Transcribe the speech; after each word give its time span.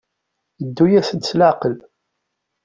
Ddu-asent 0.67 1.29
s 1.29 1.31
leɛqel. 1.39 1.75